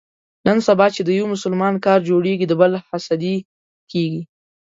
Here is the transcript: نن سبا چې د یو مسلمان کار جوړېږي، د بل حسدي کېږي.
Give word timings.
نن 0.45 0.57
سبا 0.67 0.85
چې 0.95 1.01
د 1.03 1.09
یو 1.19 1.25
مسلمان 1.33 1.73
کار 1.85 1.99
جوړېږي، 2.09 2.45
د 2.47 2.53
بل 2.61 2.71
حسدي 2.89 3.35
کېږي. 3.91 4.21